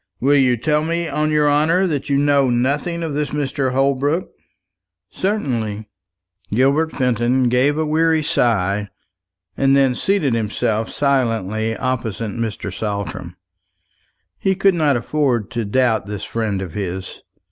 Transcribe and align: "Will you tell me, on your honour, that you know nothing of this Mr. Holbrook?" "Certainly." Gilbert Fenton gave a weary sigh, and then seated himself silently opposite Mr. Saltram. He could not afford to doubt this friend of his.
"Will 0.19 0.33
you 0.35 0.57
tell 0.57 0.83
me, 0.83 1.07
on 1.07 1.29
your 1.29 1.47
honour, 1.47 1.85
that 1.85 2.09
you 2.09 2.17
know 2.17 2.49
nothing 2.49 3.03
of 3.03 3.13
this 3.13 3.29
Mr. 3.29 3.71
Holbrook?" 3.71 4.31
"Certainly." 5.11 5.89
Gilbert 6.51 6.91
Fenton 6.91 7.49
gave 7.49 7.77
a 7.77 7.85
weary 7.85 8.23
sigh, 8.23 8.89
and 9.55 9.75
then 9.75 9.93
seated 9.93 10.33
himself 10.33 10.89
silently 10.89 11.77
opposite 11.77 12.31
Mr. 12.31 12.73
Saltram. 12.75 13.35
He 14.39 14.55
could 14.55 14.73
not 14.73 14.97
afford 14.97 15.51
to 15.51 15.65
doubt 15.65 16.07
this 16.07 16.23
friend 16.23 16.63
of 16.63 16.73
his. 16.73 17.21